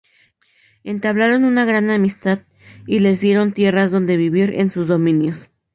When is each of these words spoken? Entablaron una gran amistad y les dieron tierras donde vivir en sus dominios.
Entablaron 0.83 1.43
una 1.43 1.63
gran 1.63 1.91
amistad 1.91 2.39
y 2.87 3.01
les 3.01 3.19
dieron 3.19 3.53
tierras 3.53 3.91
donde 3.91 4.17
vivir 4.17 4.51
en 4.59 4.71
sus 4.71 4.87
dominios. 4.87 5.47